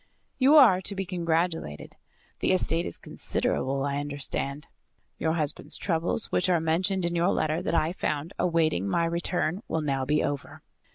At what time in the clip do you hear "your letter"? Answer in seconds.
7.15-7.61